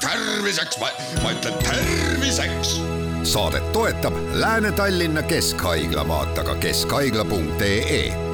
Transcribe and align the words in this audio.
terviseks, 0.00 0.78
ma 1.22 1.30
ütlen 1.30 1.54
terviseks. 1.64 2.80
saadet 3.22 3.72
toetab 3.72 4.14
Lääne-Tallinna 4.32 5.22
Keskhaigla, 5.22 6.08
vaata 6.08 6.44
ka 6.44 6.54
keskhaigla.ee 6.54 8.30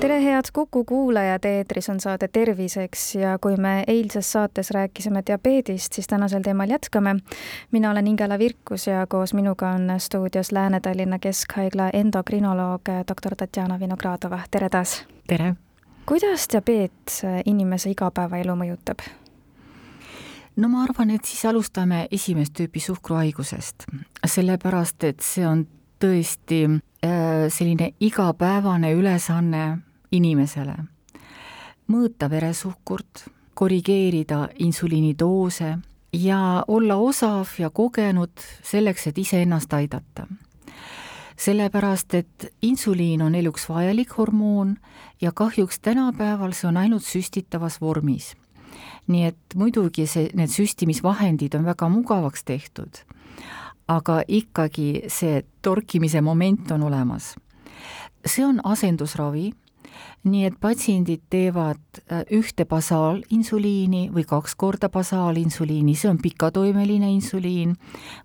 tere, 0.00 0.24
head 0.24 0.44
Kuku 0.52 0.84
kuulajad, 0.84 1.44
eetris 1.44 1.88
on 1.88 2.00
saade 2.00 2.28
Terviseks 2.28 3.14
ja 3.14 3.38
kui 3.38 3.56
me 3.56 3.84
eilses 3.86 4.32
saates 4.32 4.70
rääkisime 4.70 5.22
diabeedist, 5.26 5.92
siis 5.92 6.06
tänasel 6.06 6.42
teemal 6.42 6.70
jätkame. 6.70 7.16
mina 7.70 7.90
olen 7.90 8.06
Ingela 8.06 8.38
Virkus 8.38 8.86
ja 8.86 9.06
koos 9.06 9.34
minuga 9.34 9.68
on 9.68 9.90
stuudios 9.98 10.52
Lääne-Tallinna 10.52 11.18
Keskhaigla 11.18 11.90
endokrinoloog 11.92 12.82
doktor 13.08 13.36
Tatjana 13.36 13.80
Vinogradova, 13.80 14.40
tere 14.50 14.68
taas! 14.68 15.04
tere! 15.26 15.67
Kuidas 16.08 16.46
diabeet 16.52 17.20
inimese 17.44 17.90
igapäevaelu 17.92 18.54
mõjutab? 18.56 19.02
no 20.56 20.68
ma 20.72 20.82
arvan, 20.82 21.10
et 21.12 21.24
siis 21.28 21.44
alustame 21.46 22.06
esimest 22.10 22.54
tüüpi 22.56 22.80
suhkruhaigusest, 22.80 23.84
sellepärast 24.24 25.04
et 25.04 25.20
see 25.22 25.44
on 25.46 25.66
tõesti 26.00 26.62
äh, 26.64 27.46
selline 27.52 27.92
igapäevane 28.00 28.94
ülesanne 28.96 29.64
inimesele. 30.12 30.76
mõõta 31.92 32.30
veresuhkurt, 32.30 33.28
korrigeerida 33.54 34.48
insuliinidoose 34.58 35.78
ja 36.12 36.64
olla 36.68 36.96
osav 36.96 37.48
ja 37.58 37.70
kogenud 37.70 38.32
selleks, 38.62 39.06
et 39.06 39.18
iseennast 39.18 39.72
aidata. 39.72 40.26
Sellepärast, 41.38 42.14
et 42.14 42.46
insuliin 42.62 43.22
on 43.22 43.34
eluks 43.34 43.68
vajalik 43.68 44.16
hormoon 44.18 44.76
ja 45.20 45.32
kahjuks 45.32 45.80
tänapäeval 45.80 46.52
see 46.52 46.68
on 46.68 46.76
ainult 46.76 47.06
süstitavas 47.06 47.80
vormis. 47.80 48.34
nii 49.08 49.24
et 49.24 49.54
muidugi 49.56 50.06
see, 50.06 50.28
need 50.36 50.52
süstimisvahendid 50.52 51.54
on 51.56 51.64
väga 51.64 51.88
mugavaks 51.88 52.44
tehtud, 52.44 53.00
aga 53.88 54.20
ikkagi 54.28 55.08
see 55.08 55.42
torkimise 55.62 56.20
moment 56.20 56.70
on 56.70 56.82
olemas. 56.82 57.34
see 58.26 58.44
on 58.44 58.60
asendusravi 58.64 59.52
nii 60.28 60.44
et 60.48 60.56
patsiendid 60.60 61.22
teevad 61.30 62.00
äh, 62.10 62.22
ühte 62.34 62.66
basaalinsuliini 62.68 64.08
või 64.14 64.24
kaks 64.28 64.54
korda 64.58 64.88
basaalinsuliini, 64.92 65.94
see 65.94 66.10
on 66.10 66.18
pikatoimeline 66.22 67.10
insuliin 67.12 67.76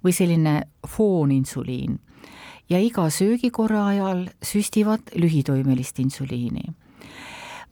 või 0.03 0.15
selline 0.15 0.61
fooninsuliin. 0.87 1.99
Ja 2.69 2.79
iga 2.79 3.09
söögikorra 3.09 3.85
ajal 3.87 4.27
süstivad 4.43 5.13
lühitoimelist 5.15 5.99
insuliini. 5.99 6.73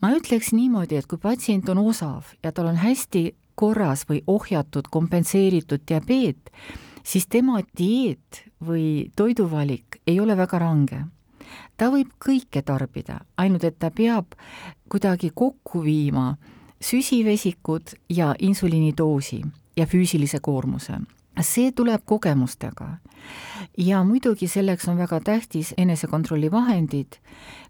ma 0.01 0.11
ütleks 0.17 0.51
niimoodi, 0.53 0.95
et 0.95 1.07
kui 1.07 1.17
patsient 1.17 1.69
on 1.69 1.77
osav 1.77 2.33
ja 2.43 2.51
tal 2.51 2.71
on 2.71 2.75
hästi 2.75 3.35
korras 3.55 4.05
või 4.09 4.23
ohjatud 4.27 4.87
kompenseeritud 4.89 5.81
diabeet, 5.87 6.51
siis 7.03 7.27
tema 7.27 7.61
dieet 7.77 8.45
või 8.65 9.11
toiduvalik 9.15 10.01
ei 10.07 10.19
ole 10.19 10.37
väga 10.37 10.59
range 10.59 11.03
ta 11.77 11.89
võib 11.89 12.11
kõike 12.21 12.61
tarbida, 12.65 13.21
ainult 13.41 13.63
et 13.65 13.79
ta 13.81 13.89
peab 13.89 14.35
kuidagi 14.91 15.31
kokku 15.33 15.83
viima 15.85 16.35
süsivesikud 16.81 17.95
ja 18.09 18.35
insuliinidoosi 18.39 19.41
ja 19.77 19.87
füüsilise 19.89 20.39
koormuse. 20.41 20.99
See 21.39 21.71
tuleb 21.71 22.01
kogemustega. 22.05 22.97
ja 23.77 24.03
muidugi 24.03 24.47
selleks 24.47 24.87
on 24.89 24.97
väga 24.97 25.19
tähtis 25.19 25.73
enesekontrolli 25.77 26.51
vahendid, 26.51 27.19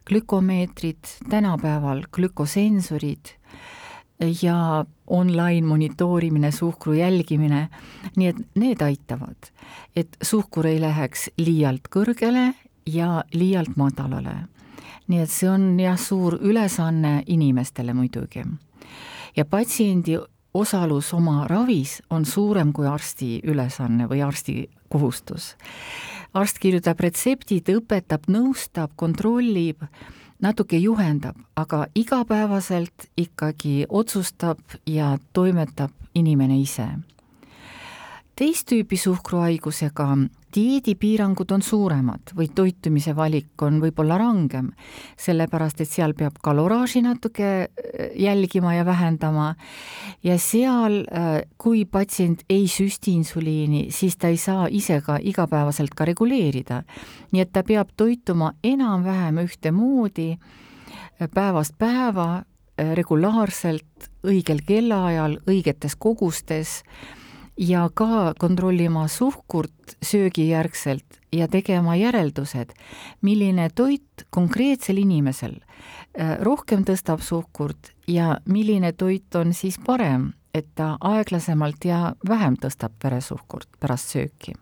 glükomeetrid, 0.05 1.03
tänapäeval 1.29 2.03
glükosensorid 2.11 3.35
ja 4.41 4.85
online 5.07 5.67
monitoorimine, 5.67 6.51
suhkru 6.51 6.93
jälgimine, 6.93 7.69
nii 8.15 8.27
et 8.27 8.41
need 8.55 8.81
aitavad, 8.81 9.51
et 9.95 10.17
suhkur 10.21 10.67
ei 10.67 10.81
läheks 10.81 11.29
liialt 11.37 11.89
kõrgele 11.89 12.53
ja 12.85 13.23
liialt 13.33 13.77
madalale. 13.77 14.35
nii 15.07 15.19
et 15.19 15.31
see 15.31 15.49
on 15.49 15.79
jah, 15.79 15.97
suur 15.99 16.37
ülesanne 16.41 17.23
inimestele 17.27 17.93
muidugi. 17.93 18.45
ja 19.35 19.45
patsiendi 19.45 20.17
osalus 20.53 21.13
oma 21.13 21.47
ravis 21.47 22.01
on 22.09 22.25
suurem 22.25 22.73
kui 22.73 22.87
arsti 22.87 23.39
ülesanne 23.43 24.07
või 24.09 24.21
arsti 24.25 24.69
kohustus. 24.89 25.55
arst 26.33 26.59
kirjutab 26.59 26.99
retseptid, 26.99 27.67
õpetab, 27.67 28.27
nõustab, 28.31 28.91
kontrollib, 28.95 29.83
natuke 30.41 30.77
juhendab, 30.77 31.35
aga 31.55 31.87
igapäevaselt 31.95 33.09
ikkagi 33.17 33.85
otsustab 33.89 34.59
ja 34.85 35.17
toimetab 35.33 35.91
inimene 36.15 36.59
ise. 36.59 36.87
teist 38.35 38.67
tüüpi 38.71 38.97
suhkruhaigusega 38.97 40.17
dieedipiirangud 40.55 41.51
on 41.51 41.61
suuremad 41.61 42.33
või 42.37 42.49
toitumise 42.55 43.13
valik 43.15 43.61
on 43.65 43.79
võib-olla 43.81 44.17
rangem, 44.21 44.71
sellepärast 45.19 45.81
et 45.81 45.89
seal 45.89 46.13
peab 46.17 46.39
kaloraaži 46.43 47.03
natuke 47.05 47.49
äh, 47.51 47.69
jälgima 48.19 48.75
ja 48.75 48.85
vähendama 48.85 49.53
ja 50.23 50.37
seal, 50.39 51.01
äh, 51.07 51.29
kui 51.57 51.85
patsient 51.85 52.45
ei 52.49 52.67
süsti 52.67 53.15
insuliini, 53.19 53.87
siis 53.91 54.17
ta 54.17 54.31
ei 54.31 54.37
saa 54.37 54.67
ise 54.69 55.01
ka 55.05 55.17
igapäevaselt 55.21 55.95
ka 55.95 56.05
reguleerida. 56.05 56.83
nii 57.31 57.41
et 57.41 57.53
ta 57.53 57.63
peab 57.63 57.95
toituma 57.97 58.53
enam-vähem 58.63 59.43
ühtemoodi 59.45 60.31
äh, 60.35 61.29
päevast 61.33 61.77
päeva 61.77 62.43
regulaarselt, 62.81 64.09
õigel 64.25 64.63
kellaajal, 64.65 65.37
õigetes 65.45 65.93
kogustes 65.99 66.81
ja 67.61 67.89
ka 67.93 68.33
kontrollima 68.39 69.07
suhkurt 69.07 69.97
söögijärgselt 70.01 71.19
ja 71.31 71.47
tegema 71.47 71.95
järeldused, 71.95 72.73
milline 73.21 73.69
toit 73.75 74.25
konkreetsel 74.29 74.97
inimesel 74.97 75.59
äh, 75.61 76.37
rohkem 76.41 76.83
tõstab 76.87 77.21
suhkurt 77.21 77.93
ja 78.07 78.39
milline 78.45 78.91
toit 78.91 79.35
on 79.35 79.53
siis 79.53 79.77
parem, 79.85 80.31
et 80.53 80.67
ta 80.75 80.95
aeglasemalt 80.99 81.85
ja 81.85 82.15
vähem 82.27 82.57
tõstab 82.57 82.97
veresuhkurt 83.03 83.69
pärast 83.79 84.17
sööki 84.17 84.57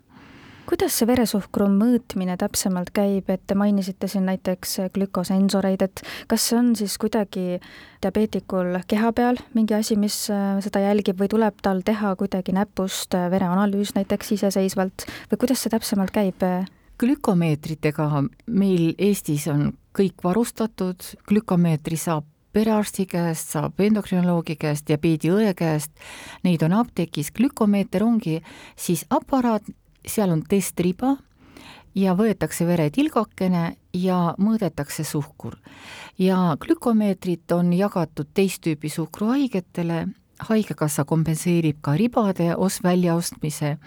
kuidas 0.69 0.94
see 1.00 1.07
veresuhkru 1.09 1.66
mõõtmine 1.74 2.35
täpsemalt 2.38 2.91
käib, 2.94 3.30
et 3.34 3.41
te 3.50 3.56
mainisite 3.57 4.07
siin 4.12 4.28
näiteks 4.30 4.75
glükosensoreid, 4.94 5.81
et 5.81 6.03
kas 6.30 6.46
see 6.50 6.59
on 6.59 6.74
siis 6.78 6.97
kuidagi 7.02 7.57
diabeetikul 8.03 8.78
keha 8.90 9.12
peal 9.18 9.40
mingi 9.57 9.74
asi, 9.80 9.97
mis 9.97 10.28
äh, 10.34 10.59
seda 10.63 10.84
jälgib 10.84 11.19
või 11.22 11.31
tuleb 11.31 11.57
tal 11.66 11.81
teha 11.85 12.13
kuidagi 12.19 12.53
näpust 12.56 13.18
äh, 13.18 13.30
vereanalüüs 13.34 13.96
näiteks 13.97 14.35
iseseisvalt? 14.38 15.07
Või 15.31 15.41
kuidas 15.46 15.66
see 15.66 15.74
täpsemalt 15.74 16.13
käib? 16.13 16.46
glükomeetritega 17.00 18.06
meil 18.51 18.91
Eestis 19.00 19.47
on 19.47 19.72
kõik 19.96 20.19
varustatud, 20.24 21.01
glükomeetri 21.28 21.97
saab 21.97 22.28
perearsti 22.53 23.06
käest, 23.09 23.53
saab 23.56 23.80
endokrinoloogi 23.81 24.57
käest, 24.59 24.88
diabeediõe 24.90 25.53
käest, 25.57 25.94
neid 26.44 26.63
on 26.66 26.75
apteegis, 26.75 27.31
glükomeeter 27.36 28.03
ongi 28.03 28.40
siis 28.75 29.06
aparaat, 29.09 29.63
seal 30.09 30.31
on 30.33 30.43
testriba 30.49 31.15
ja 31.95 32.13
võetakse 32.17 32.67
veretilgakene 32.67 33.63
ja 33.93 34.19
mõõdetakse 34.37 35.03
suhkur. 35.03 35.57
ja 36.17 36.57
glükomeetrid 36.59 37.51
on 37.51 37.73
jagatud 37.73 38.27
teist 38.33 38.61
tüüpi 38.61 38.89
suhkruhaigetele, 38.89 40.07
Haigekassa 40.39 41.03
kompenseerib 41.03 41.81
ka 41.81 41.97
ribade 41.99 42.55
os-, 42.55 42.79
väljaostmise 42.83 43.77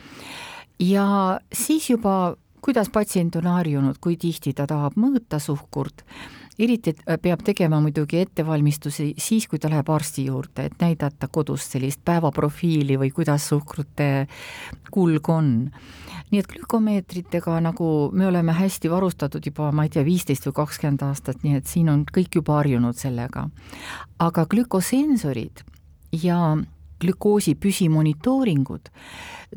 ja 0.78 1.40
siis 1.52 1.90
juba 1.90 2.36
kuidas 2.62 2.90
patsient 2.92 3.36
on 3.36 3.48
harjunud, 3.50 3.98
kui 4.00 4.16
tihti 4.16 4.52
ta 4.54 4.66
tahab 4.70 4.94
mõõta 5.00 5.40
suhkurt, 5.42 6.04
eriti 6.58 6.94
peab 7.22 7.42
tegema 7.44 7.80
muidugi 7.80 8.20
ettevalmistusi 8.22 9.12
siis, 9.18 9.48
kui 9.48 9.58
ta 9.58 9.70
läheb 9.72 9.88
arsti 9.88 10.26
juurde, 10.28 10.68
et 10.68 10.78
näidata 10.80 11.28
kodus 11.32 11.70
sellist 11.72 12.02
päevaprofiili 12.04 12.98
või 13.00 13.10
kuidas 13.14 13.48
suhkrute 13.48 14.26
kulg 14.92 15.28
on 15.32 15.52
nii 16.32 16.40
et 16.40 16.48
glükomeetritega 16.48 17.58
nagu 17.60 17.86
me 18.16 18.26
oleme 18.26 18.54
hästi 18.56 18.90
varustatud 18.90 19.44
juba, 19.46 19.68
ma 19.72 19.84
ei 19.84 19.92
tea, 19.92 20.04
viisteist 20.04 20.48
või 20.48 20.56
kakskümmend 20.62 21.04
aastat, 21.04 21.42
nii 21.44 21.58
et 21.60 21.68
siin 21.68 21.90
on 21.92 22.06
kõik 22.08 22.40
juba 22.40 22.56
harjunud 22.62 22.96
sellega. 22.96 23.48
aga 24.18 24.46
glükosensorid 24.46 25.64
ja 26.22 26.56
glükoosi 27.02 27.54
püsimonitooringud 27.58 28.88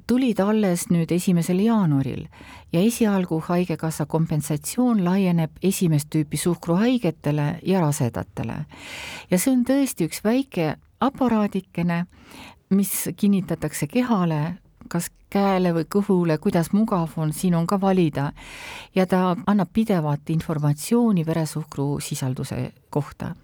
tulid 0.07 0.39
alles 0.39 0.88
nüüd 0.92 1.12
esimesel 1.12 1.59
jaanuaril 1.63 2.25
ja 2.74 2.81
esialgu 2.81 3.39
Haigekassa 3.47 4.06
kompensatsioon 4.06 5.03
laieneb 5.06 5.51
esimest 5.63 6.09
tüüpi 6.15 6.38
suhkruhaigetele 6.38 7.59
ja 7.63 7.81
rasedatele. 7.81 8.65
ja 9.31 9.39
see 9.39 9.53
on 9.53 9.63
tõesti 9.65 10.09
üks 10.09 10.24
väike 10.24 10.75
aparaadikene, 11.00 12.06
mis 12.69 13.09
kinnitatakse 13.15 13.88
kehale 13.88 14.57
kas 14.89 15.09
käele 15.30 15.74
või 15.74 15.88
kõhule, 15.89 16.38
kuidas 16.38 16.71
mugav 16.71 17.15
on, 17.18 17.33
siin 17.33 17.56
on 17.56 17.68
ka 17.68 17.81
valida. 17.81 18.31
ja 18.95 19.06
ta 19.06 19.36
annab 19.47 19.69
pidevat 19.74 20.30
informatsiooni 20.30 21.25
veresuhkru 21.25 22.00
sisalduse 22.00 22.71
kohta 22.89 23.36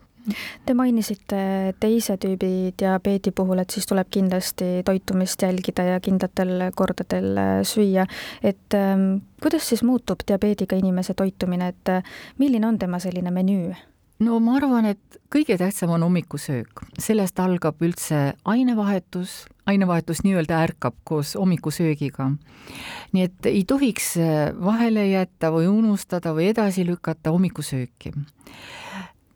Te 0.65 0.73
mainisite 0.77 1.73
teise 1.81 2.17
tüübi 2.21 2.71
diabeedi 2.79 3.33
puhul, 3.35 3.61
et 3.63 3.73
siis 3.73 3.87
tuleb 3.89 4.09
kindlasti 4.13 4.83
toitumist 4.85 5.41
jälgida 5.41 5.85
ja 5.87 5.99
kindlatel 6.03 6.67
kordadel 6.77 7.39
süüa, 7.67 8.05
et 8.43 8.77
ähm, 8.77 9.23
kuidas 9.41 9.69
siis 9.69 9.81
muutub 9.87 10.21
diabeediga 10.27 10.77
inimese 10.77 11.15
toitumine, 11.17 11.71
et 11.73 11.89
äh, 11.89 12.11
milline 12.37 12.67
on 12.67 12.77
tema 12.79 12.99
selline 13.01 13.33
menüü? 13.33 13.73
no 14.21 14.37
ma 14.43 14.59
arvan, 14.59 14.85
et 14.93 15.17
kõige 15.33 15.57
tähtsam 15.57 15.95
on 15.95 16.05
hommikusöök, 16.05 16.83
sellest 17.01 17.39
algab 17.41 17.81
üldse 17.81 18.35
ainevahetus, 18.45 19.47
ainevahetus 19.65 20.21
nii-öelda 20.25 20.59
ärkab 20.67 20.99
koos 21.07 21.33
hommikusöögiga. 21.39 22.29
nii 23.11 23.25
et 23.25 23.49
ei 23.49 23.63
tohiks 23.65 24.13
vahele 24.61 25.07
jätta 25.09 25.49
või 25.55 25.71
unustada 25.71 26.35
või 26.37 26.51
edasi 26.53 26.85
lükata 26.85 27.33
hommikusööki 27.33 28.13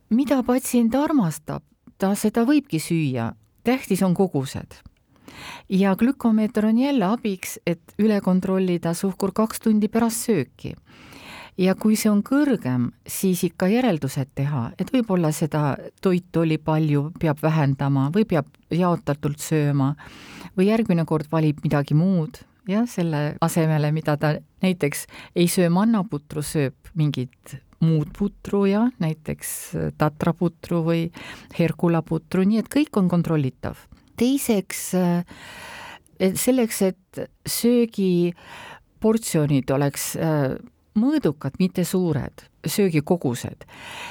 mida 0.10 0.42
patsient 0.44 0.96
armastab, 0.96 1.64
ta 1.98 2.14
seda 2.16 2.46
võibki 2.46 2.80
süüa, 2.82 3.34
tähtis 3.64 4.04
on 4.04 4.14
kogused. 4.14 4.82
ja 5.70 5.96
glükomeeter 5.96 6.66
on 6.66 6.78
jälle 6.78 7.06
abiks, 7.06 7.60
et 7.66 7.82
üle 8.00 8.22
kontrollida 8.22 8.94
suhkur 8.94 9.32
kaks 9.34 9.60
tundi 9.60 9.88
pärast 9.88 10.30
sööki. 10.30 10.76
ja 11.58 11.76
kui 11.76 11.96
see 11.96 12.10
on 12.12 12.24
kõrgem, 12.24 12.92
siis 13.08 13.44
ikka 13.44 13.68
järeldused 13.68 14.30
teha, 14.36 14.72
et 14.80 14.92
võib-olla 14.92 15.32
seda 15.32 15.78
toitu 16.02 16.40
oli 16.40 16.58
palju, 16.58 17.12
peab 17.20 17.42
vähendama 17.42 18.10
või 18.12 18.26
peab 18.26 18.46
jaotatult 18.72 19.40
sööma 19.40 19.96
või 20.58 20.68
järgmine 20.68 21.06
kord 21.06 21.32
valib 21.32 21.64
midagi 21.64 21.94
muud 21.94 22.44
jah, 22.68 22.86
selle 22.90 23.36
asemele, 23.42 23.92
mida 23.92 24.18
ta 24.18 24.36
näiteks 24.64 25.06
ei 25.36 25.48
söö 25.52 25.70
mannaputru, 25.70 26.42
sööb 26.42 26.76
mingit 26.96 27.58
muud 27.86 28.08
putru 28.18 28.66
ja 28.70 28.92
näiteks 29.04 29.76
äh, 29.76 29.92
tatraputru 29.98 30.84
või 30.86 31.12
herkulaputru, 31.58 32.44
nii 32.48 32.60
et 32.64 32.70
kõik 32.72 32.98
on 33.00 33.10
kontrollitav. 33.12 33.76
teiseks, 34.16 34.94
äh, 34.96 35.24
selleks, 36.20 36.82
et 36.82 37.20
söögiportsjonid 37.46 39.72
oleks 39.76 40.16
äh, 40.16 40.56
mõõdukad, 41.00 41.60
mitte 41.60 41.84
suured 41.88 42.48
söögikogused, 42.66 43.66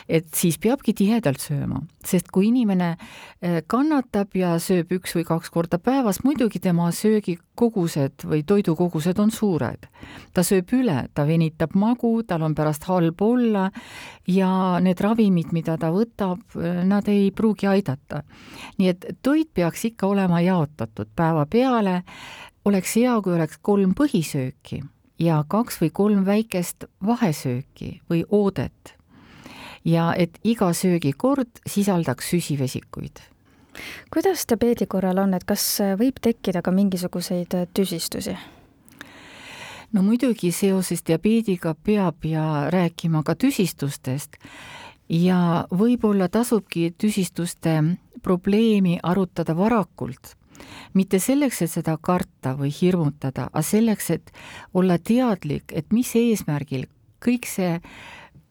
et 0.08 0.26
siis 0.34 0.58
peabki 0.62 0.94
tihedalt 0.96 1.42
sööma, 1.42 1.80
sest 2.04 2.30
kui 2.34 2.48
inimene 2.50 2.92
eh, 2.94 3.60
kannatab 3.66 4.34
ja 4.38 4.54
sööb 4.62 4.92
üks 4.98 5.16
või 5.16 5.26
kaks 5.28 5.50
korda 5.54 5.80
päevas, 5.82 6.22
muidugi 6.24 6.60
tema 6.62 6.90
söögikogused 6.94 8.26
või 8.30 8.44
toidukogused 8.46 9.18
on 9.18 9.34
suured. 9.34 9.88
ta 10.34 10.42
sööb 10.42 10.70
üle, 10.72 11.08
ta 11.14 11.26
venitab 11.26 11.74
magu, 11.74 12.22
tal 12.22 12.42
on 12.42 12.54
pärast 12.54 12.84
halb 12.84 13.22
olla 13.22 13.70
ja 14.26 14.78
need 14.80 15.00
ravimid, 15.00 15.52
mida 15.52 15.76
ta 15.78 15.90
võtab, 15.90 16.40
eh, 16.54 16.82
nad 16.84 17.08
ei 17.08 17.30
pruugi 17.30 17.66
aidata. 17.66 18.22
nii 18.78 18.88
et 18.88 19.06
toit 19.22 19.50
peaks 19.54 19.84
ikka 19.84 20.06
olema 20.06 20.40
jaotatud 20.40 21.08
päeva 21.16 21.46
peale, 21.46 22.02
oleks 22.64 22.96
hea, 22.96 23.20
kui 23.20 23.34
oleks 23.34 23.58
kolm 23.60 23.94
põhisööki 23.94 24.82
ja 25.18 25.44
kaks 25.48 25.80
või 25.80 25.90
kolm 25.92 26.24
väikest 26.26 26.84
vahesööki 27.06 28.00
või 28.10 28.24
oodet. 28.30 28.94
ja 29.84 30.14
et 30.16 30.38
iga 30.44 30.72
söögikord 30.72 31.60
sisaldaks 31.66 32.30
süsivesikuid. 32.30 33.20
kuidas 34.12 34.46
diabeedi 34.48 34.86
korral 34.86 35.18
on, 35.18 35.34
et 35.34 35.44
kas 35.44 35.80
võib 35.98 36.20
tekkida 36.20 36.62
ka 36.62 36.70
mingisuguseid 36.70 37.54
tüsistusi? 37.74 38.36
no 39.92 40.02
muidugi 40.02 40.52
seoses 40.52 41.02
diabeediga 41.06 41.74
peab 41.74 42.24
ja 42.24 42.70
rääkima 42.70 43.22
ka 43.22 43.34
tüsistustest 43.34 44.36
ja 45.08 45.66
võib-olla 45.70 46.28
tasubki 46.28 46.94
tüsistuste 46.98 47.82
probleemi 48.22 48.98
arutada 49.02 49.56
varakult 49.56 50.36
mitte 50.94 51.18
selleks, 51.18 51.62
et 51.62 51.70
seda 51.70 51.96
karta 52.00 52.54
või 52.58 52.70
hirmutada, 52.72 53.48
aga 53.52 53.62
selleks, 53.62 54.10
et 54.10 54.32
olla 54.74 54.98
teadlik, 54.98 55.72
et 55.72 55.92
mis 55.92 56.10
eesmärgil 56.16 56.86
kõik 57.24 57.48
see, 57.48 57.78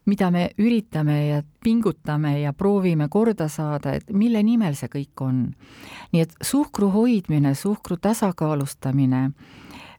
mida 0.06 0.30
me 0.32 0.50
üritame 0.60 1.18
ja 1.28 1.44
pingutame 1.64 2.40
ja 2.42 2.54
proovime 2.54 3.08
korda 3.10 3.48
saada, 3.48 3.94
et 3.96 4.12
mille 4.12 4.44
nimel 4.44 4.76
see 4.76 4.92
kõik 4.92 5.24
on. 5.24 5.54
nii 6.12 6.22
et 6.22 6.36
suhkru 6.42 6.90
hoidmine, 6.92 7.56
suhkru 7.56 7.98
tasakaalustamine, 7.98 9.32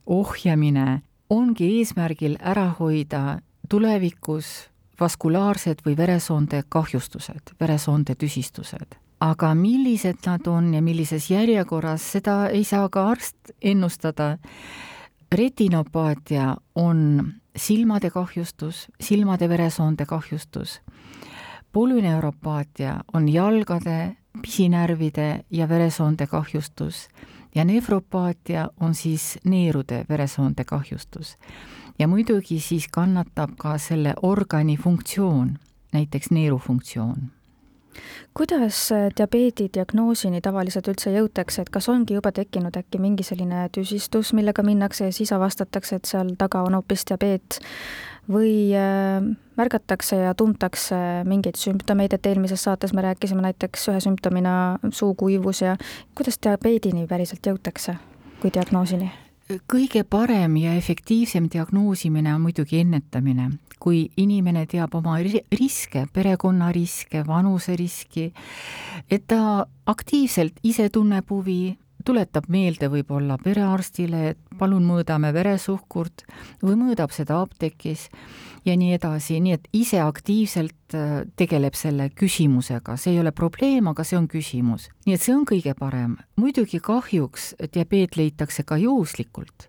ohjamine 0.06 1.02
ongi 1.30 1.70
eesmärgil 1.78 2.36
ära 2.40 2.68
hoida 2.78 3.40
tulevikus 3.68 4.68
vaskulaarsed 5.00 5.80
või 5.86 5.96
veresoonde 5.96 6.62
kahjustused, 6.68 7.56
veresoonde 7.60 8.14
tüsistused 8.14 9.03
aga 9.20 9.54
millised 9.54 10.26
nad 10.26 10.46
on 10.46 10.74
ja 10.74 10.82
millises 10.82 11.30
järjekorras, 11.30 12.02
seda 12.12 12.48
ei 12.48 12.64
saa 12.64 12.88
ka 12.88 13.08
arst 13.08 13.36
ennustada. 13.62 14.38
retinopaatia 15.32 16.56
on 16.74 17.32
silmade 17.56 18.10
kahjustus, 18.10 18.88
silmade 19.00 19.48
veresoonde 19.48 20.06
kahjustus. 20.06 20.80
polüneuropaatia 21.72 22.96
on 23.12 23.28
jalgade, 23.28 24.16
pisinärvide 24.42 25.44
ja 25.50 25.68
veresoonde 25.68 26.26
kahjustus 26.26 27.08
ja 27.54 27.64
nefropaatia 27.64 28.68
on 28.80 28.94
siis 28.94 29.38
neerude 29.44 30.04
veresoonde 30.08 30.64
kahjustus. 30.64 31.38
ja 31.98 32.08
muidugi 32.08 32.60
siis 32.60 32.88
kannatab 32.88 33.50
ka 33.56 33.78
selle 33.78 34.14
organi 34.22 34.76
funktsioon, 34.76 35.58
näiteks 35.92 36.30
neerufunktsioon 36.30 37.30
kuidas 38.34 38.92
äh, 38.92 39.08
diabeedi 39.16 39.68
diagnoosini 39.74 40.40
tavaliselt 40.44 40.88
üldse 40.92 41.12
jõutakse, 41.14 41.62
et 41.62 41.70
kas 41.74 41.88
ongi 41.92 42.16
juba 42.18 42.32
tekkinud 42.34 42.76
äkki 42.76 43.00
mingi 43.02 43.26
selline 43.26 43.68
tüsistus, 43.74 44.32
millega 44.36 44.64
minnakse 44.66 45.10
ja 45.10 45.14
siis 45.14 45.32
avastatakse, 45.32 46.00
et 46.00 46.10
seal 46.10 46.34
taga 46.38 46.64
on 46.66 46.78
hoopis 46.78 47.06
diabeet 47.10 47.60
või 48.30 48.72
äh, 48.76 49.18
märgatakse 49.56 50.22
ja 50.22 50.34
tuntakse 50.34 50.96
mingeid 51.28 51.60
sümptomeid, 51.60 52.16
et 52.16 52.26
eelmises 52.26 52.64
saates 52.64 52.94
me 52.96 53.04
rääkisime 53.04 53.44
näiteks 53.44 53.90
ühe 53.92 54.00
sümptomina 54.00 54.54
suukuivus 54.90 55.62
ja 55.66 55.76
kuidas 56.14 56.40
diabeedini 56.42 57.06
päriselt 57.10 57.46
jõutakse 57.46 57.98
kui 58.40 58.52
diagnoosini? 58.54 59.23
Kõige 59.68 60.04
parem 60.08 60.56
ja 60.56 60.74
efektiivsem 60.78 61.48
diagnoosimine 61.52 62.34
on 62.34 62.44
muidugi 62.46 62.80
ennetamine, 62.80 63.50
kui 63.78 64.08
inimene 64.16 64.64
teab 64.70 64.94
oma 64.96 65.18
riske, 65.20 66.06
perekonna 66.12 66.70
riske, 66.72 67.24
vanuse 67.26 67.76
riski, 67.76 68.30
et 69.10 69.26
ta 69.28 69.66
aktiivselt 69.86 70.60
ise 70.64 70.88
tunneb 70.88 71.28
huvi, 71.30 71.76
tuletab 72.04 72.48
meelde 72.48 72.88
võib-olla 72.92 73.38
perearstile, 73.42 74.34
et 74.34 74.58
palun 74.58 74.84
mõõdame 74.86 75.32
veresuhkurt 75.34 76.26
või 76.62 76.76
mõõdab 76.80 77.12
seda 77.14 77.40
apteegis 77.42 78.08
ja 78.64 78.76
nii 78.76 78.94
edasi, 78.96 79.40
nii 79.40 79.56
et 79.58 79.68
ise 79.72 80.00
aktiivselt 80.04 80.96
äh, 80.96 81.24
tegeleb 81.36 81.74
selle 81.78 82.10
küsimusega, 82.10 82.96
see 82.96 83.14
ei 83.14 83.20
ole 83.24 83.32
probleem, 83.32 83.88
aga 83.92 84.04
see 84.04 84.18
on 84.18 84.28
küsimus. 84.28 84.88
nii 85.06 85.18
et 85.18 85.24
see 85.24 85.34
on 85.34 85.44
kõige 85.48 85.74
parem. 85.78 86.16
muidugi 86.36 86.80
kahjuks 86.80 87.54
diabeet 87.72 88.16
leitakse 88.16 88.62
ka 88.62 88.76
juhuslikult 88.76 89.68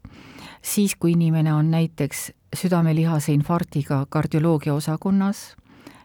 siis, 0.66 0.96
kui 0.96 1.12
inimene 1.12 1.54
on 1.54 1.72
näiteks 1.72 2.32
südamelihase 2.56 3.34
infarktiga 3.34 4.06
kardioloogia 4.10 4.74
osakonnas, 4.74 5.56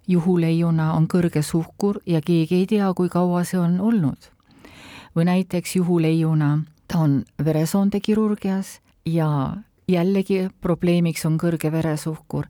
juhuleiuna 0.08 0.92
on 0.94 1.06
kõrge 1.08 1.42
suhkur 1.42 2.00
ja 2.06 2.20
keegi 2.20 2.62
ei 2.62 2.66
tea, 2.66 2.92
kui 2.94 3.08
kaua 3.08 3.44
see 3.44 3.60
on 3.60 3.80
olnud. 3.80 4.30
Või 5.16 5.24
näiteks 5.24 5.76
juhuleiuna 5.76 6.58
ta 6.88 6.98
on 6.98 7.24
veresoondekirurgias 7.44 8.80
ja 9.06 9.56
jällegi 9.88 10.48
probleemiks 10.60 11.26
on 11.26 11.38
kõrge 11.38 11.72
veresuhkur. 11.72 12.46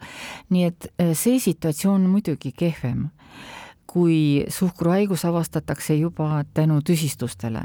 nii 0.51 0.65
et 0.65 0.93
eh, 0.99 1.15
see 1.17 1.39
situatsioon 1.39 2.05
on 2.05 2.11
muidugi 2.11 2.53
kehvem, 2.53 3.09
kui 3.87 4.45
suhkruhaigus 4.49 5.25
avastatakse 5.25 5.95
juba 5.95 6.45
tänu 6.55 6.81
tüsistustele 6.83 7.63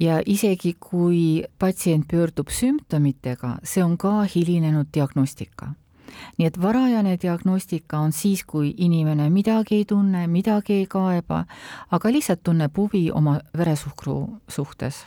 ja 0.00 0.20
isegi 0.26 0.74
kui 0.80 1.44
patsient 1.58 2.08
pöördub 2.08 2.48
sümptomitega, 2.50 3.56
see 3.64 3.84
on 3.84 3.98
ka 3.98 4.22
hilinenud 4.34 4.90
diagnostika. 4.94 5.74
Nii 6.38 6.46
et 6.46 6.60
varajane 6.62 7.16
diagnostika 7.22 7.98
on 7.98 8.12
siis, 8.12 8.44
kui 8.44 8.74
inimene 8.76 9.30
midagi 9.30 9.80
ei 9.80 9.84
tunne, 9.88 10.26
midagi 10.26 10.82
ei 10.82 10.86
kaeba, 10.86 11.44
aga 11.90 12.12
lihtsalt 12.12 12.42
tunneb 12.44 12.76
huvi 12.76 13.10
oma 13.10 13.38
veresuhkru 13.58 14.20
suhtes 14.48 15.04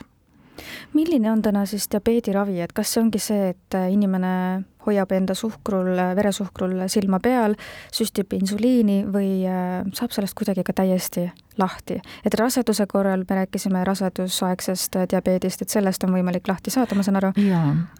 milline 0.92 1.30
on 1.30 1.42
täna 1.42 1.66
siis 1.66 1.88
diabeediravi, 1.92 2.60
et 2.60 2.72
kas 2.72 2.92
see 2.92 3.02
ongi 3.02 3.20
see, 3.20 3.50
et 3.52 3.76
inimene 3.92 4.64
hoiab 4.86 5.12
enda 5.12 5.34
suhkrul, 5.34 5.90
veresuhkrul 6.16 6.84
silma 6.92 7.18
peal, 7.22 7.56
süstib 7.94 8.32
insuliini 8.36 9.00
või 9.12 9.30
äh, 9.50 9.82
saab 9.96 10.14
sellest 10.14 10.36
kuidagi 10.38 10.64
ka 10.66 10.76
täiesti 10.82 11.26
lahti? 11.58 11.98
et 12.24 12.38
raseduse 12.38 12.86
korral 12.86 13.24
me 13.28 13.40
rääkisime 13.42 13.84
rasedusaegsest 13.84 15.00
diabeedist, 15.10 15.62
et 15.62 15.74
sellest 15.74 16.04
on 16.06 16.14
võimalik 16.14 16.48
lahti 16.48 16.70
saada, 16.70 16.94
ma 16.94 17.06
saan 17.06 17.20
aru, 17.22 17.34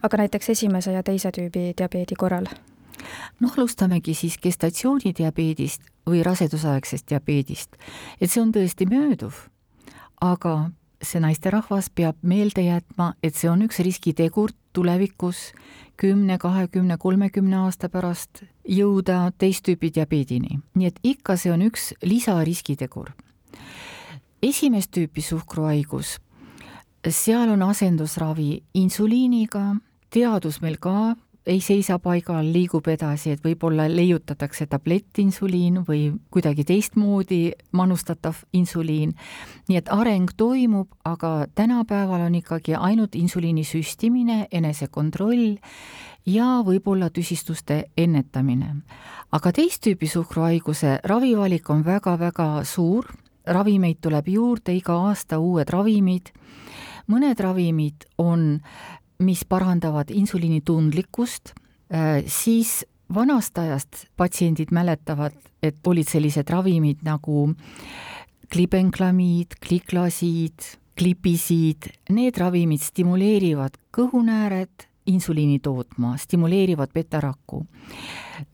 aga 0.03 0.23
näiteks 0.23 0.55
esimese 0.57 0.95
ja 0.95 1.03
teise 1.03 1.35
tüübi 1.35 1.73
diabeedi 1.76 2.19
korral? 2.19 2.49
Noh, 3.41 3.53
alustamegi 3.57 4.15
siis 4.15 4.38
gestatsioonidiabeedist 4.43 5.83
või 6.07 6.23
rasedusaegsest 6.26 7.09
diabeedist, 7.11 7.76
et 8.21 8.31
see 8.31 8.43
on 8.43 8.53
tõesti 8.55 8.88
mööduv, 8.91 9.47
aga 10.21 10.71
see 11.03 11.21
naisterahvas 11.21 11.91
peab 11.95 12.17
meelde 12.23 12.65
jätma, 12.67 13.15
et 13.23 13.35
see 13.37 13.50
on 13.50 13.65
üks 13.67 13.81
riskitegur 13.85 14.55
tulevikus 14.76 15.53
kümne, 15.97 16.38
kahekümne, 16.38 16.97
kolmekümne 17.00 17.57
aasta 17.65 17.88
pärast 17.88 18.45
jõuda 18.69 19.31
teist 19.38 19.65
tüüpi 19.69 19.93
diabeedini. 19.95 20.61
nii 20.75 20.87
et 20.87 21.00
ikka 21.03 21.37
see 21.37 21.53
on 21.53 21.62
üks 21.69 21.93
lisariskitegur. 22.03 23.12
esimest 24.43 24.91
tüüpi 24.91 25.23
suhkruhaigus, 25.23 26.19
seal 27.09 27.50
on 27.50 27.62
asendusravi 27.62 28.62
insuliiniga, 28.75 29.76
teadus 30.11 30.61
meil 30.61 30.76
ka 30.81 31.17
ei 31.47 31.61
seisa 31.61 31.99
paigal, 32.03 32.49
liigub 32.53 32.88
edasi, 32.91 33.31
et 33.37 33.45
võib-olla 33.45 33.87
leiutatakse 33.91 34.67
tablettinsuliin 34.67 35.83
või 35.87 36.09
kuidagi 36.31 36.65
teistmoodi 36.67 37.41
manustatav 37.73 38.43
insuliin. 38.53 39.15
nii 39.69 39.79
et 39.79 39.88
areng 39.91 40.31
toimub, 40.37 40.88
aga 41.05 41.47
tänapäeval 41.55 42.26
on 42.26 42.35
ikkagi 42.35 42.75
ainult 42.75 43.15
insuliini 43.15 43.65
süstimine, 43.65 44.47
enesekontroll 44.53 45.57
ja 46.26 46.62
võib-olla 46.67 47.11
tüsistuste 47.11 47.85
ennetamine. 47.97 48.76
aga 49.33 49.53
teist 49.53 49.87
tüüpi 49.87 50.09
suhkruhaiguse 50.09 50.99
ravivalik 51.05 51.71
on 51.71 51.85
väga-väga 51.85 52.65
suur, 52.65 53.07
ravimeid 53.47 53.97
tuleb 54.00 54.29
juurde 54.29 54.75
iga 54.75 54.93
aasta, 54.93 55.38
uued 55.38 55.71
ravimid, 55.71 56.33
mõned 57.07 57.41
ravimid 57.41 58.05
on 58.19 58.61
mis 59.18 59.44
parandavad 59.44 60.11
insuliinitundlikkust, 60.11 61.54
äh, 61.94 62.25
siis 62.26 62.85
vanast 63.14 63.58
ajast 63.58 64.06
patsiendid 64.16 64.73
mäletavad, 64.75 65.37
et 65.62 65.87
olid 65.87 66.08
sellised 66.08 66.50
ravimid 66.50 67.04
nagu 67.06 67.54
klibenklamiid, 68.52 69.58
kliklasiid, 69.68 70.66
klipisiid, 70.96 71.90
need 72.11 72.38
ravimid 72.38 72.82
stimuleerivad 72.82 73.78
kõhunääret 73.94 74.88
insuliini 75.06 75.58
tootma, 75.62 76.16
stimuleerivad 76.18 76.90
betarakku. 76.94 77.66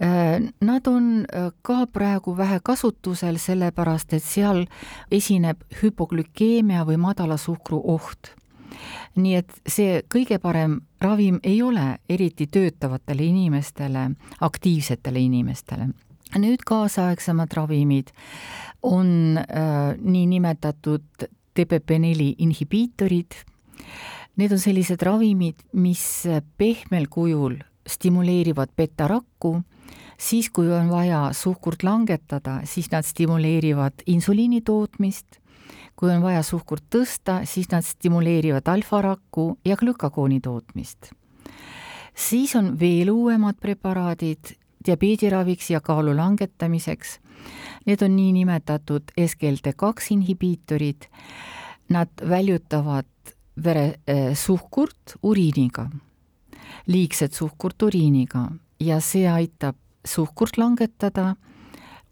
Äh, 0.02 0.52
nad 0.61 0.87
on 0.87 1.25
äh, 1.25 1.50
ka 1.62 1.87
praegu 1.87 2.37
vähe 2.37 2.61
kasutusel, 2.62 3.38
sellepärast 3.40 4.12
et 4.12 4.25
seal 4.25 4.66
esineb 5.11 5.64
hüpoglükeemia 5.83 6.85
või 6.88 7.00
madala 7.00 7.40
suhkru 7.40 7.81
oht 7.95 8.35
nii 9.17 9.35
et 9.41 9.52
see 9.69 10.00
kõige 10.12 10.38
parem 10.43 10.81
ravim 11.02 11.41
ei 11.43 11.62
ole 11.62 11.99
eriti 12.09 12.47
töötavatele 12.47 13.25
inimestele, 13.25 14.11
aktiivsetele 14.41 15.21
inimestele. 15.21 15.88
nüüd 16.38 16.62
kaasaegsemad 16.64 17.52
ravimid 17.52 18.11
on 18.83 19.37
äh, 19.38 19.95
niinimetatud 20.00 21.26
TPP4 21.52 22.35
inhibiitorid. 22.38 23.37
Need 24.37 24.52
on 24.52 24.59
sellised 24.59 25.02
ravimid, 25.05 25.61
mis 25.73 26.25
pehmel 26.57 27.07
kujul 27.12 27.59
stimuleerivad 27.87 28.73
betarakku, 28.76 29.61
siis 30.17 30.49
kui 30.50 30.71
on 30.73 30.88
vaja 30.91 31.29
suhkurt 31.37 31.83
langetada, 31.83 32.61
siis 32.64 32.88
nad 32.93 33.05
stimuleerivad 33.05 34.07
insuliini 34.07 34.62
tootmist 34.64 35.42
kui 36.02 36.11
on 36.11 36.18
vaja 36.18 36.40
suhkurt 36.42 36.82
tõsta, 36.90 37.44
siis 37.47 37.68
nad 37.71 37.87
stimuleerivad 37.87 38.66
alfarakku 38.66 39.44
ja 39.64 39.76
glükagooni 39.78 40.40
tootmist. 40.42 41.12
siis 42.14 42.56
on 42.56 42.80
veel 42.80 43.11
uuemad 43.11 43.54
preparaadid 43.61 44.56
diabeediraviks 44.87 45.71
ja 45.71 45.80
kaalu 45.80 46.16
langetamiseks. 46.16 47.21
Need 47.87 48.02
on 48.02 48.16
niinimetatud 48.16 49.14
SGLT2 49.21 50.11
inhibiitorid. 50.11 51.06
Nad 51.88 52.09
väljutavad 52.28 53.06
vere 53.64 53.87
äh, 53.87 54.35
suhkurt 54.35 55.14
uriiniga, 55.23 55.88
liigset 56.87 57.32
suhkurt 57.32 57.82
uriiniga 57.82 58.49
ja 58.80 59.00
see 59.00 59.28
aitab 59.30 59.76
suhkurt 60.04 60.59
langetada 60.59 61.37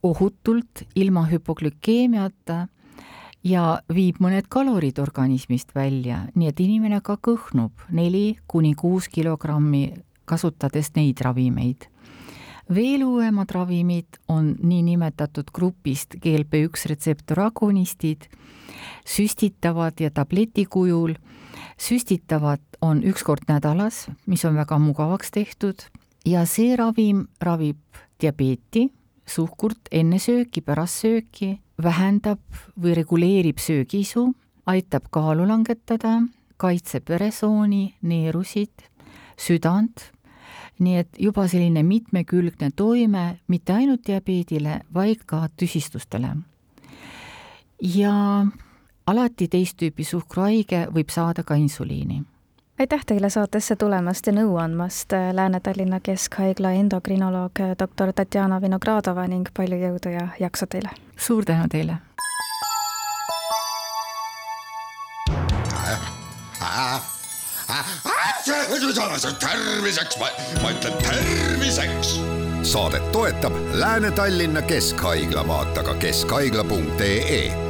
ohutult, 0.02 0.86
ilma 0.94 1.26
hüpoglükeemiata 1.26 2.68
ja 3.44 3.80
viib 3.92 4.20
mõned 4.20 4.48
kalorid 4.52 4.98
organismist 5.00 5.74
välja, 5.74 6.26
nii 6.34 6.50
et 6.50 6.60
inimene 6.60 7.00
ka 7.04 7.16
kõhnub 7.16 7.86
neli 7.94 8.38
kuni 8.50 8.74
kuus 8.78 9.08
kilogrammi, 9.08 9.94
kasutades 10.24 10.92
neid 10.96 11.20
ravimeid. 11.20 11.88
veel 12.70 13.02
uuemad 13.02 13.50
ravimid 13.50 14.20
on 14.28 14.54
niinimetatud 14.62 15.50
grupist 15.52 16.14
GLP1 16.14 16.86
retseptor 16.86 17.40
agonistid, 17.40 18.28
süstitavad 19.04 20.00
ja 20.00 20.10
tableti 20.10 20.64
kujul. 20.64 21.14
süstitavad 21.78 22.60
on 22.80 23.02
üks 23.02 23.24
kord 23.24 23.48
nädalas, 23.48 24.08
mis 24.26 24.44
on 24.44 24.54
väga 24.54 24.78
mugavaks 24.78 25.30
tehtud 25.30 25.82
ja 26.26 26.44
see 26.46 26.76
ravim 26.76 27.28
ravib 27.40 27.80
diabeeti, 28.20 28.90
suhkurt 29.26 29.88
enne 29.90 30.18
sööki, 30.18 30.60
pärast 30.60 31.00
sööki 31.02 31.58
vähendab 31.82 32.40
või 32.80 32.94
reguleerib 32.98 33.58
söögiisu, 33.58 34.30
aitab 34.66 35.08
kaalu 35.10 35.46
langetada, 35.48 36.20
kaitseb 36.60 37.08
veresooni, 37.08 37.94
neerusid, 38.02 38.86
südant, 39.40 40.10
nii 40.80 40.96
et 41.02 41.20
juba 41.20 41.46
selline 41.48 41.82
mitmekülgne 41.84 42.70
toime 42.76 43.40
mitte 43.48 43.72
ainult 43.76 44.06
diabeedile, 44.06 44.80
vaid 44.94 45.24
ka 45.26 45.48
tüsistustele. 45.56 46.36
ja 47.80 48.46
alati 49.06 49.48
teist 49.48 49.76
tüüpi 49.80 50.04
suhkruhaige 50.04 50.86
võib 50.92 51.08
saada 51.08 51.42
ka 51.42 51.54
insuliini 51.54 52.22
aitäh 52.80 53.00
teile 53.06 53.30
saatesse 53.30 53.76
tulemast 53.76 54.26
ja 54.26 54.32
nõu 54.32 54.54
andmast, 54.56 55.12
Lääne-Tallinna 55.32 56.00
Keskhaigla 56.00 56.70
endokrinoloog 56.80 57.60
doktor 57.78 58.12
Tatjana 58.16 58.60
Vinogradova 58.60 59.26
ning 59.28 59.48
palju 59.56 59.76
jõudu 59.82 60.14
ja 60.14 60.28
jaksu 60.40 60.66
teile! 60.66 60.88
suur 61.16 61.44
tänu 61.44 61.68
teile! 61.68 61.98
terviseks, 69.40 70.18
ma 70.62 70.70
ütlen 70.70 70.96
terviseks. 71.04 72.20
saadet 72.62 73.12
toetab 73.12 73.52
Lääne-Tallinna 73.72 74.62
Keskhaigla, 74.62 75.48
vaata 75.48 75.82
ka 75.82 75.94
keskhaigla.ee 75.94 77.69